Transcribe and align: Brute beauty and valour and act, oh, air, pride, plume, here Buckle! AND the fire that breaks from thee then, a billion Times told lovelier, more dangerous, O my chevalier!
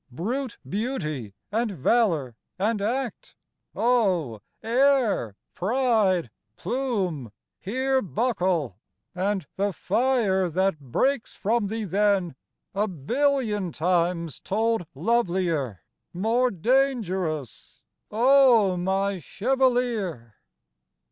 Brute 0.09 0.57
beauty 0.67 1.35
and 1.51 1.69
valour 1.73 2.35
and 2.57 2.81
act, 2.81 3.35
oh, 3.75 4.39
air, 4.63 5.35
pride, 5.53 6.31
plume, 6.55 7.31
here 7.59 8.01
Buckle! 8.01 8.79
AND 9.13 9.45
the 9.57 9.71
fire 9.71 10.49
that 10.49 10.79
breaks 10.79 11.35
from 11.35 11.67
thee 11.67 11.83
then, 11.83 12.35
a 12.73 12.87
billion 12.87 13.71
Times 13.71 14.39
told 14.39 14.87
lovelier, 14.95 15.83
more 16.13 16.49
dangerous, 16.49 17.83
O 18.09 18.75
my 18.77 19.19
chevalier! 19.19 20.33